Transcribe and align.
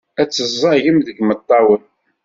Ad 0.21 0.29
tezzağğaw 0.29 0.97
deg 1.07 1.17
imeṭṭawen. 1.21 1.83